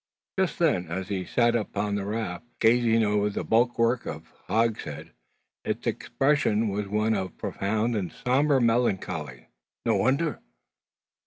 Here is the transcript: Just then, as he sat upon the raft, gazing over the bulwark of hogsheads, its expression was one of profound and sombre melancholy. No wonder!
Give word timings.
Just 0.39 0.57
then, 0.57 0.87
as 0.87 1.09
he 1.09 1.23
sat 1.25 1.55
upon 1.55 1.93
the 1.93 2.07
raft, 2.07 2.45
gazing 2.59 3.03
over 3.03 3.29
the 3.29 3.43
bulwark 3.43 4.07
of 4.07 4.33
hogsheads, 4.47 5.11
its 5.63 5.85
expression 5.85 6.69
was 6.69 6.87
one 6.87 7.13
of 7.13 7.37
profound 7.37 7.95
and 7.95 8.11
sombre 8.11 8.59
melancholy. 8.59 9.49
No 9.85 9.97
wonder! 9.97 10.41